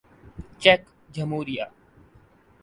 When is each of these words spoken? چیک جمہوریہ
چیک 0.61 0.81
جمہوریہ 1.13 1.65